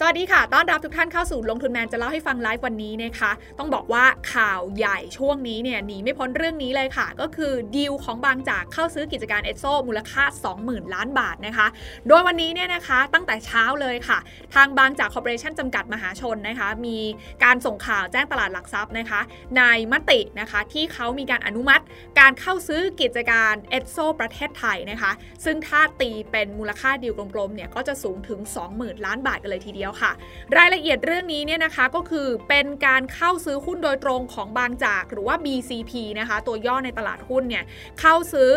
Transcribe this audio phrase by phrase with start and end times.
[0.00, 10.22] สวัสดีค่ะ ต้อนรับทุกท่านเข้าสู่ลงทุนแมนจะเล่าให้ฟังไลฟ์วันนี้นะคะ ต้องบอกว่าข่าวใหญ่ช่วงนี้เนี่ยหนีไม่พ้นเรื่องนี้เลยค่ะ ก็คือดีลของบางจากเข้าซื้อกิจการเอสโซมูลค่า
[10.58, 11.66] 20,000 ล้านบาทนะคะ
[12.08, 14.18] โดยวันนี้เนี่ยนะคะตั้งแต่เช้าเลยค่ะ
[14.54, 16.98] ทางบางจากคอร์ปอเรชั่นจำกัดมหาชนนะคะ มี
[17.44, 19.20] การส่งข่าวแจ้งตลาดหลักทรัพย์นะคะ
[19.56, 21.82] ในมตินะคะที่เขามีการอนุมัติ
[22.20, 25.12] การเข้าซื้อกิจการเอสโซประเทศไทยนะคะ
[25.44, 28.40] ซึ่งถ้าตีเป็นมูลค่าดีลกลมๆเนี่ยก็จะสูงถึง
[28.72, 30.12] 20,000 ล้านบาทกันเลยทีเดียวค่ะ
[30.56, 37.64] รายละเอียดเรื่องนี้เนี่ยนะคะก็คือเป็นการเข้าซื้อหุ้นโดยตรงของบางจากหรือว่า BCP นะคะ ตัวย่อในตลาดหุ้นเนี่ย
[38.00, 38.50] เข้าซื้อ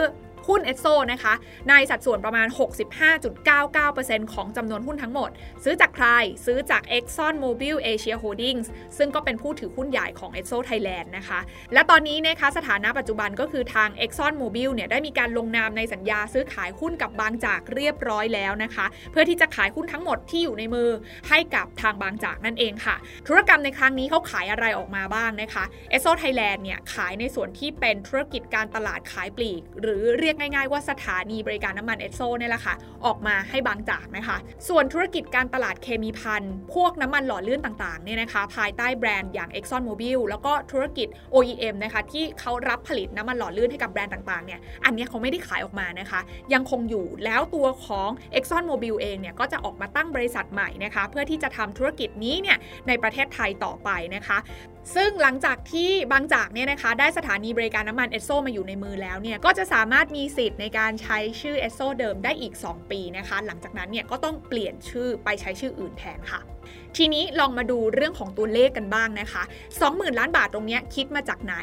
[0.48, 1.34] หุ้นเอสโซนะคะ
[1.70, 2.48] ในสัดส่วนประมาณ
[3.42, 5.30] 65.99%ของจำนวนหุ้นทั้งหมด
[5.64, 6.08] ซื้อจากใคร
[6.46, 11.40] ซื้อจาก Exxon Mobil Asia Holdings ซึ่งก็เป็นผู้ถือหุ้นใหญ่ของ e x o Thailand นะคะ
[11.74, 20.90] และตอนนี้นะคะสถานะปัจจุบันก็คือทาง Exxon Mobil เนี่ยได้มีการลงนามในสัญญาซื้อขายหุ้นกับบางจากเรียบร้อยแล้วนะคะ เพื่อที่จะขายหุ้นทั้งหมดที่อยู่ในมือ
[21.30, 22.96] ให้กับทางบางจากนั่นเองค่ะ
[23.28, 25.64] ธุรกรรมในครั้งนี้เขาขายอะไรออกมาบ้างนะคะ
[25.96, 34.38] e x o Thailand เนี่ยขายในส่วนที่เป็นธุรกิจการตลาดขายปลีก หรือเรียกง่ายๆว่าสถานีบริการน้ำมันเอสโซเนี่ยแหละค่ะ ออกมาให้บางจากนะคะ
[34.68, 36.44] ส่วนธุรกิจการตลาดเคมีพัน
[36.74, 46.20] พวกน้ำมันหล่อลื่นต่างๆเนี่ยนะคะภายใต้แบรนด์อย่าง Exxon Mobil แล้วก็ธุรกิจ OEM นะคะที่เขารับผลิตน้ำมันหล่อลื่นให้กับแบรนด์ต่างๆเนี่ยอันนี้เขาไม่ได้ขายออกมานะคะ
[46.54, 54.38] ยังคงอยู่แล้วตัวของ Exxon Mobil เองเนี่ยก็จะออกมาตั้งบริษัทใหม่นะคะ เพื่อที่จะทำธุรกิจนี้เนี่ยในประเทศไทยต่อไปนะคะ
[54.96, 66.42] ซึ่งหลังจากที่บางจากเนี่ยนะคะได้สถานีบริการน้ำมันเอสโซมาอยู่ในมือแล้วเนี่ยก็จะสามารถมีสิทธิ์ในการใช้ชื่อเอสโซเดิมได้อีก 2 ปีนะคะ หลังจากนั้นเนี่ยก็ต้องเปลี่ยนชื่อไปใช้ชื่ออื่นแทนค่ะ
[66.98, 69.44] ทีนี้ลองมาดูเรื่องของตัวเลขกันบ้างนะคะ
[69.82, 71.56] 20,000 ล้านบาทตรงนี้คิดมาจากไหน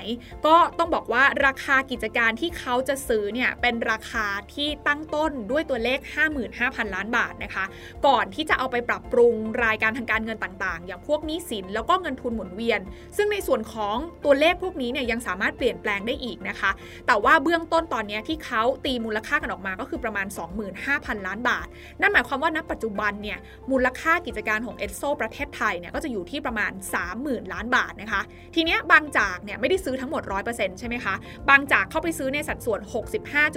[0.47, 5.99] ก็ต้องบอกว่าราคากิจการที่เขาจะซื้อเนี่ยเป็นราคาที่ตั้งต้นด้วยตัวเลข
[6.47, 7.65] 55,000 ล้านบาทนะคะ
[8.07, 12.81] ก่อนที่จะเอาไปปรับปรุงรายการทางการเงินต่างๆ อย่างพวกหนี้สินแล้วก็เงินทุนหมุนเวียน
[13.17, 16.71] ซึ่งในส่วนของตัวเลขพวกนี้เนี่ยยังสามารถเปลี่ยนแปลงได้อีกนะคะ
[17.07, 20.27] แต่ว่าเบื้องต้นตอนนี้ที่เขาตีมูลค่ากันออกมาก็คือประมาณ
[20.77, 21.67] 25,000 ล้านบาท
[22.01, 23.39] นั่นหมายความว่าณปัจจุบันเนี่ย
[23.71, 26.73] มูลค่ากิจการของเอสโซประเทศไทยเนี่ยก็จะอยู่ที่ประมาณ
[27.13, 28.23] 30,000 ล้านบาทนะคะ
[28.55, 31.15] ทีเนี้ยบางจากเนี่ยไม่ได้ซื้อทั้งหมด 100%ใช่ไหมคะ
[31.51, 32.81] บางจากเข้าไปซื้อในสัดส่วน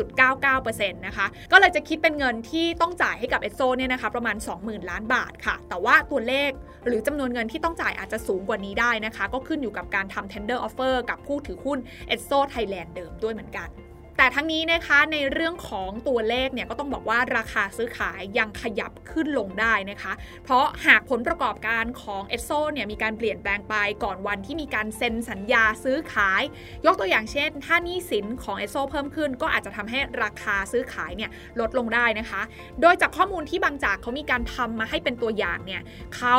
[0.09, 6.51] 65.99%นะคะ ก็เลยจะคิดเป็นเงินที่ต้องจ่ายให้กับเอสโซเนี่ยนะคะประมาณ 20,000 ล้านบาทค่ะ แต่ว่าตัวเลข
[6.87, 13.69] หรือจำนวนเงินที่ต้องจ่ายอาจจะสูงกว่านี้ได้นะคะ ก็ขึ้นอยู่กับการทำ tender offer กับผู้ถือหุ้นเอสโซไทยแลนด์เดิมด้วยเหมือนกัน
[14.17, 20.13] แต่ทั้งนี้นะคะในเรื่องของตัวเลขเนี่ยก็ต้องบอกว่าราคาซื้อขายยังขยับขึ้นลงได้นะคะ
[20.43, 26.41] เพราะหากผลประกอบการของเอสโซเนี่ยมีการเปลี่ยนแปลงไปก่อนวันที่มีการเซ็นสัญญาซื้อขาย
[26.85, 31.29] ยกตัวอย่างเช่น ถ้านี้สินของเอสโซเพิ่มขึ้น ก็อาจจะทำให้ราคาซื้อขายเนี่ย
[31.59, 32.41] ลดลงได้นะคะ
[32.81, 35.81] โดยจากข้อมูลที่บางจากเขามีการทำมาให้เป็นตัวอย่างเนี่ย
[36.15, 36.35] เขา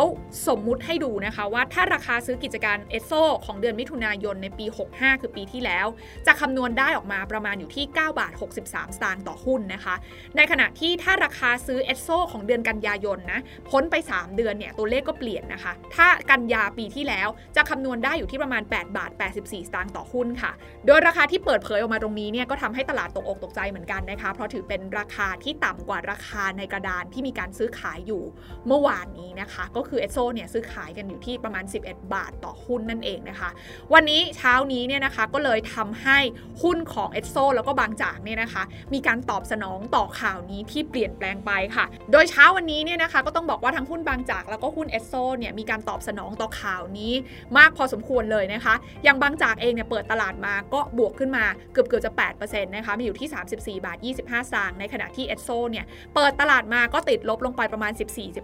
[0.46, 3.12] สมมุติให้ดูนะคะว่าถ้าราคาซื้อกิจการเอสโซ
[3.46, 5.86] ของเดือนมิถุนายนในปี 65 คือปีที่แล้ว
[6.26, 9.94] จะคำนวณได้ออกมาประมาณอยู่ที่ 9 บาท 63 สตางค์ต่อหุ้นนะคะ
[10.36, 13.40] ในขณะที่ถ้าราคาซื้อเอสโซของเดือนกันยายนนะ
[13.70, 20.52] พ้นไป 3 เดือนเนี่ย ตัวเลขก็เปลี่ยนนะคะ ถ้ากันยาปีที่แล้วจะคำนวณได้อยู่ที่ประมาณ 8 บาท 84 สตางค์ต่อหุ้นค่ะ
[20.86, 28.22] โดยราคาที่เปิดเผยออกมาตรงนี้เนี่ยก็ทำให้ตลาดตกอกตกใจเหมือนกันนะคะ เพราะถือเป็นราคาที่ต่ำกว่าราคาในกระดานที่มีการซื้อขายอยู่
[28.66, 33.50] เมื่อวานนี้นะคะ ก็คือเอสโซเนี่ยซื้อขายกันอยู่ที่ประมาณ 11 บาทต่อหุ้นนั่นเองนะคะ
[33.92, 36.18] วันนี้เช้านี้เนี่ยนะคะก็เลยทำให้
[36.62, 47.12] หุ้นของเอสโซแล้วก็บางจากเนี่ยนะคะ มีการตอบสนองต่อข่าวนี้ที่เปลี่ยนแปลงไปค่ะ โดยเช้าวันนี้เนี่ยนะคะก็ต้องบอกว่าทั้งหุ้นบางจากแล้วก็หุ้นเอสโซเนี่ยมีการตอบสนองต่อข่าวนี้
[47.58, 48.74] มากพอสมควรเลยนะคะ
[49.04, 55.84] อย่างบางจากเองเนี่ยเปิดตลาดมาก็บวกขึ้นมาเกือบเกือบจะ8%นะคะมีอยู่ที่ 34 บาท 25สตางค์ในขณะที่เอสโซเนี่ย
[56.14, 57.92] เปิดตลาดมาก็ติดลบลงไปประมาณ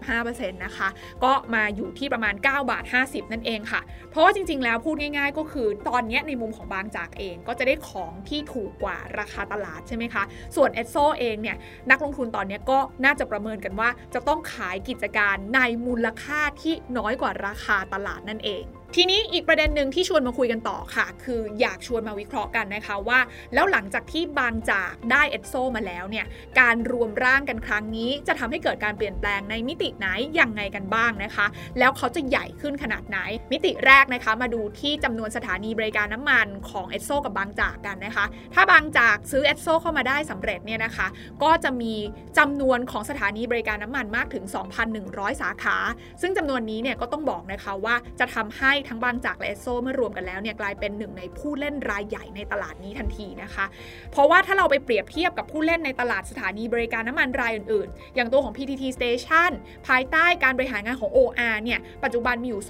[0.03, 0.87] 14-15%นะคะ
[1.23, 3.81] ก็มาอยู่ที่ประมาณ 9 บาท 50 นั่นเองค่ะ
[4.11, 10.23] เพราะว่าจริง ๆ แล้วพูดง่าย ๆ ก็คือตอนนี้ในมุมของบางจากเองก็จะได้ของที่ถูกกว่าราคาตลาดใช่ไหมคะ
[10.55, 11.57] ส่วนเอสโซเองเนี่ย
[11.89, 18.63] นักลงทุนตอนนี้ก็น่าจะประเมินกันว่า จะต้องขายกิจการในมูลค่าที่น้อยกว่าราคาตลาดนั่นเอง
[18.95, 23.19] ทีนี้อีกประเด็นหนึ่งที่ชวนมาคุยกันต่อค่ะ คืออยากชวนมาวิเคราะห์กันนะคะว่า
[23.53, 26.25] แล้วหลังจากที่บางจากได้เอสโซมาแล้วเนี่ย
[26.59, 30.07] การรวมร่างกันครั้งนี้ จะทำให้เกิดการเปลี่ยนแปลงในมิติไหน
[30.39, 31.45] ยังไงกันบ้างนะคะ
[31.79, 33.19] แล้วเขาจะใหญ่ขึ้นขนาดไหน
[33.51, 41.07] มิติแรกนะคะ มาดูที่จำนวนสถานีบริการน้ำมันของเอสโซกับบางจากกันนะคะ ถ้าบางจากซื้อเอสโซเข้ามาได้สำเร็จเนี่ยนะคะ
[41.43, 41.93] ก็จะมี
[42.37, 44.45] จำนวนของสถานีบริการน้ำมันมากถึง
[44.89, 45.77] 2,100 สาขา
[46.21, 53.65] ซึ่งจำนวนนี้เนี่ยก็ต้องบอกนะคะว่าจะทำให้ทั้งบางจากและเอสโซเมื่อรวมกันแล้วเนี่ยกลายเป็นหนึ่งในผู้เล่นรายใหญ่ในตลาดนี้ทันทีนะคะ
[54.11, 59.51] เพราะว่าถ้าเราไปเปรียบเทียบกับผู้เล่นในตลาดสถานีบริการน้ำมันรายอื่นๆ อย่างตัวของ PTT Station
[59.87, 62.63] ภายใต้การบริหารงานของ OR เนี่ยปัจจุบันมีอยู่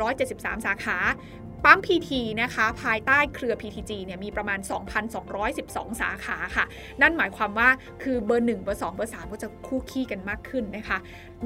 [0.00, 0.98] 2,473 สาขา
[1.64, 2.10] ปั๊ม PT
[2.42, 4.58] นะคะ ภายใต้เครือ PTG เนี่ยมีประมาณ
[5.30, 6.64] 2,212 สาขาค่ะ
[7.02, 7.68] นั่นหมายความว่า
[8.02, 10.98] คือเบอร์ 1 เบอร์ 2 เบอร์ 3 ก็จะคู่ขี้กันมากขึ้นนะคะ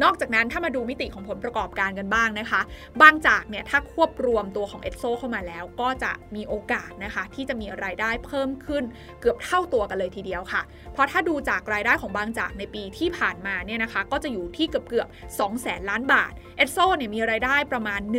[0.02, 2.60] นอกจากนั้นถ้ามาดูมิติของผลประกอบการกันบ้างนะคะ
[3.02, 8.84] บางจากเนี่ยถ้าควบรวมตัวของเอสโซเข้ามาแล้ว ก็จะมีโอกาสนะคะ ที่จะมีรายได้เพิ่มขึ้น
[9.20, 10.62] เกือบเท่าตัวกันเลยทีเดียวค่ะ
[10.92, 18.18] เพราะถ้าดูจากรายได้ของบางจากในปีที่ผ่านมาเนี่ยนะคะ ก็จะอยู่ที่เกือบเกือบ2แสนล้านบาทเอสโซเนี่ยมีรายได้ประมาณ 1 7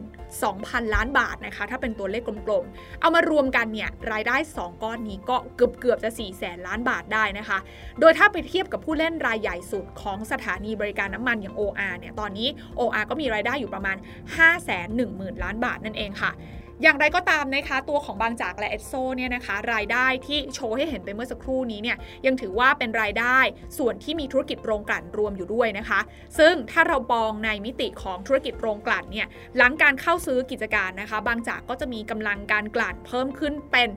[0.41, 7.59] 0 0ล้านบาทนะคะ ถ้าเป็นตัวเลขกลมๆ เอามารวมกันเนี่ยรายได้ 2 ก้อนนี้ก็เกือบเกือบจะ4แสนล้านบาทได้นะคะ
[8.01, 12.49] โดยถ้าไปเทียบกับผู้เล่นรายใหญ่สุดของสถานีบริการน้ำมันอย่าง OR เนี่ยตอนนี้
[12.79, 13.97] OR ก็มีรายได้อยู่ประมาณ
[14.37, 16.33] 5 1 0 0 0 0 ล้านบาทนั่นเองค่ะ
[16.83, 21.97] อย่างไรก็ตามนะคะตัวของบางจากและเอสโซเนี่ยนะคะรายได้ที่โชว์ให้เห็นไปเมื่อสักครู่นี้เนี่ย
[22.27, 23.39] ยังถือว่าเป็นรายได้
[23.79, 26.01] ส่วนที่มีธุรกิจโรงกลั่นรวมอยู่ด้วยนะคะ
[26.39, 29.27] ซึ่งถ้าเรามองในมิติของธุรกิจโรงกลั่นเนี่ย
[29.57, 33.89] หลังการเข้าซื้อกิจการนะคะ บางจากก็จะมีกำลังการกลั่นเพิ่มขึ้นเป็น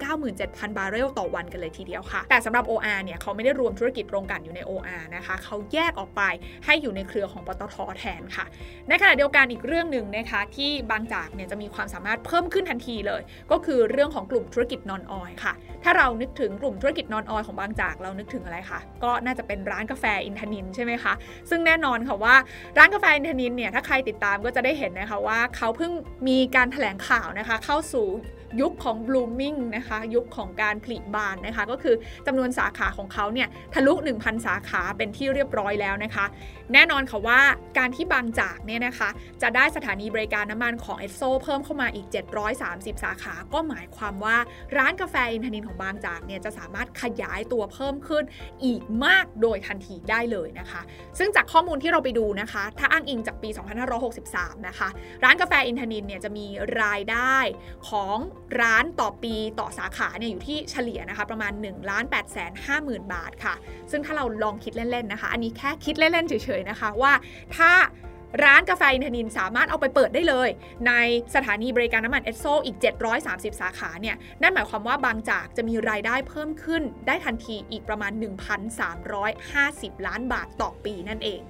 [0.00, 6.22] 297,000 บาร์เรลต่อวันกันเลยทีเดียวค่ะ แต่สำหรับ OR เนี่ยเขาไม่ได้รวมธุรกิจโรงกลั่นอยู่ใน OR นะคะเขาแยกออกไป
[6.64, 8.44] ให้อยู่ในเครือของปตทแทนค่ะ
[8.88, 15.52] ในขณะเดียวกันอีกเรื่องหนึ่งนะคะที่บางจากเนี่ยจะมีความสามารถเพิ่มขึ้นทันทีเลย ก็คือเรื่องของกลุ่มธุรกิจนอนออยค่ะ
[15.84, 21.12] ถ้าเรานึกถึงกลุ่มธุรกิจนอนออยของบางจากเรานึกถึงอะไรคะก็น่าจะเป็นร้านกาแฟอินทนินใช่ไหมคะ
[21.50, 22.34] ซึ่งแน่นอนค่ะว่า
[22.78, 25.92] ร้านกาแฟอินทนินเนี่ยถ้าใครติดตามก็จะได้เห็นนะคะว่าเขาเพิ่ง
[26.28, 28.06] มีการถแถลงข่าวนะคะเข้าสู่
[28.60, 31.94] ยุคของ blooming นะคะ ยุคของการผลิบานนะคะ ก็คือ
[32.26, 36.24] จำนวนสาขาของเขาเนี่ยทะลุ 1,000 สาขาเป็นที่เรียบร้อยแล้วนะคะ
[36.72, 37.40] แน่นอนค่ะว่า
[37.78, 39.08] การที่บางจากเนี่ยนะคะ
[39.42, 42.06] จะได้สถานีบริการน้ำมันของเอสโซเพิ่มเข้ามาอีก
[42.56, 44.36] 730 สาขา ก็หมายความว่า
[44.76, 48.24] ร้านกาแฟอินทนินของบางจากเนี่ยจะสามารถขยายตัวเพิ่มขึ้น
[48.64, 50.80] อีกมากโดยทันทีได้เลยนะคะ
[51.18, 53.48] ซึ่งจากข้อมูลที่เราไปดูนะคะ ถ้าอ้างอิงจากปี
[54.08, 54.88] 2563 นะคะ
[55.24, 56.46] ร้านกาแฟอินทนินเนี่ยจะมี
[56.82, 57.36] รายได้
[57.88, 58.18] ของ
[58.60, 63.54] ร้านต่อปีต่อสาขาเนี่ยอยู่ที่เฉลี่ยนะคะประมาณ1ล้าน8แสน5หมื่นบาทค่ะ
[63.90, 67.12] ซึ่งถ้าเราลองคิดเล่นๆนะคะ อันนี้แค่คิดเล่นๆเฉยๆนะคะว่า
[67.56, 67.72] ถ้า
[68.44, 70.48] ร้านกาแฟอินทนินสามารถเอาไปเปิดได้เลย
[70.86, 70.92] ใน
[71.34, 72.76] สถานีบริการน้ำมันเอสโซอีก
[73.20, 78.12] 730 สาขาเนี่ย นั่นหมายความว่าบางจากจะมีรายได้เพิ่มขึ้นได้ทันทีอีกประมาณ
[78.90, 81.40] 1,350 ล้านบาทต่อปีนั่นเอง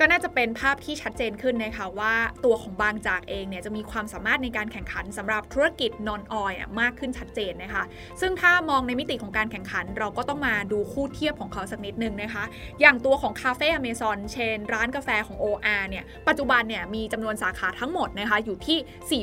[0.00, 2.14] ก็น่าจะเป็นภาพที่ชัดเจนขึ้นนะคะว่า
[2.44, 7.84] ตัวของบางจากเองเนี่ยจะมีความสามารถในการแข่งขันสำหรับธุรกิจนอนออยมากขึ้นชัดเจนนะคะ
[8.20, 12.44] ซึ่งถ้ามองในมิติของการแข่งขัน เราก็ต้องมาดูคู่เทียบของเขาสักนิดนึงนะคะ
[12.80, 19.22] อย่างตัวของคาเฟ่อเมซอนเชน ร้านกาแฟของ OR เนี่ยปัจจุบันเนี่ยมีจำนวนสาขาทั้งหมดนะคะอยู่ที่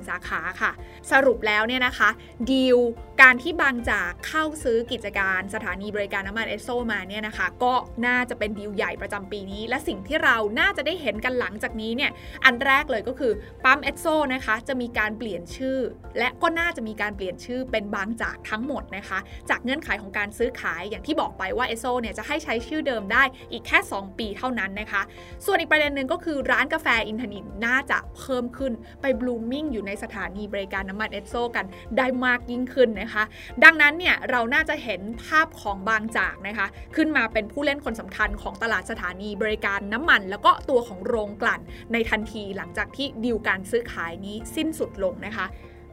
[0.00, 0.72] 4,501 สาขาค่ะ
[1.12, 2.08] สรุปแล้วเนี่ยนะคะ
[2.50, 2.78] ดีล
[3.22, 7.72] การที่บางจากเข้าซื้อกิจการสถานีบริการน้ำมันเอสโซมาเนี่ยนะคะก็
[8.06, 12.10] น่าจะเป็นดีลใหญ่ประจำปีนี้และสิ่งที่เราน่าจะได้เห็นกันหลังจากนี้เนี่ย
[12.44, 13.32] อันแรกเลยก็คือ
[13.64, 15.78] ปั๊มเอสโซนะคะจะมีการเปลี่ยนชื่อ
[16.18, 19.18] และก็น่าจะมีการเปลี่ยนชื่อเป็นบางจากทั้งหมดนะคะ
[19.50, 23.22] จากเงื่อนไขของการซื้อขายอย่างที่บอกไปว่าเอสโซเนี่ยจะให้ใช้ชื่อเดิมได้
[23.52, 25.02] อีกแค่ 2 ปีเท่านั้นนะคะ
[25.44, 28.72] ส่วนอีกประเด็นหนึ่งก็คือร้านกาแฟอินทนินน่าจะเพิ่มขึ้น
[29.02, 31.66] ไป blooming อยู่ในสถานีบริการน้ำมันเอสโซกัน
[31.98, 33.24] ได้มากยิ่งขึ้นนะคะ
[33.64, 36.66] ดังนั้นเนี่ยเราน่าจะเห็นภาพของบางจากนะคะ
[36.96, 41.60] ขึ้นมาเป็นผู้เล่นคนสำคัญของตลาดสถานีบริการน้ำมัน แล้วก็ตัวของโรงกลั่น
[41.92, 45.46] ในทันทีหลังจากที่ดีลการซื้อขายนี้สิ้นสุดลงนะคะ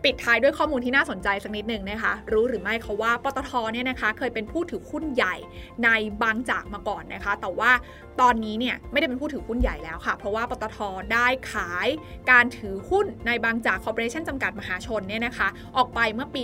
[0.03, 5.35] ปิดท้ายด้วยข้อมูลที่น่าสนใจสักนิดหนึ่งนะคะ รู้หรือไม่เขาว่าปตทเนี่ยนะคะ เคยเป็นผู้ถือหุ้นใหญ่
[5.83, 5.89] ใน
[6.21, 7.71] บางจากมาก่อนนะคะ แต่ว่า
[8.21, 10.77] ตอนนี้เนี่ยไม่ได้เป็นผู้ถือหุ้นใหญ่แล้วค่ะ เพราะว่าปตท
[11.13, 11.88] ได้ขาย
[12.31, 15.47] การถือหุ้นในบางจากคอร์ปอเรชั่นจำกัดมหาชนเนี่ยนะคะ
[15.77, 16.43] ออกไปเมื่อปี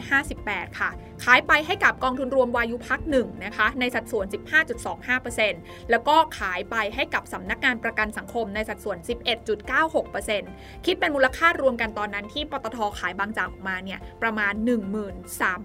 [0.00, 0.90] 2558 ค่ะ
[1.24, 4.26] ขายไปให้กับกองทุนรวมวายุพักหนึ่งนะคะในสัดส่วน
[5.08, 8.98] 15.25%แล้วก็ขายไปให้กับสำนักงานประกันสังคมในสัดส่วน
[9.70, 14.52] 11.96%คิดเป็นมูลค่ารวมกันตอนนั้นที่ปตทขายบางจากออกมาเนี่ยประมาณ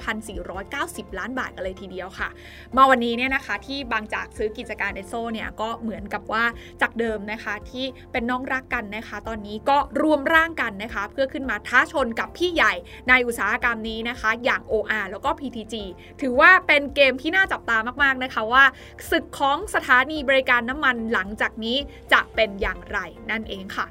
[0.08, 2.30] 13,490 ล้านบาทกันเลยทีเดียวค่ะ
[2.76, 6.44] มาวันนี้เนี่ยนะคะที่บางจากซื้อกิจการเอสโซเนี่ยก็เหมือนกับว่า
[6.82, 12.74] จากเดิมนะคะที่เป็นน้องรักกันนะคะ ตอนนี้ก็รวมร่างกันนะคะ เพื่อขึ้นมาท้าชนกับพี่ใหญ่
[13.10, 15.75] ในอุตสาหกรรมนี้นะคะ อย่าง OR แล้วก็ PTG
[16.22, 18.63] ถือว่าเป็นเกมที่น่าจับตามากๆนะคะว่า
[19.12, 21.77] ศึกของสถานีบริการน้ำมันหลังจากนี้
[22.13, 23.00] จะเป็นอย่างไร
[23.30, 23.88] นั่นเองค่ะ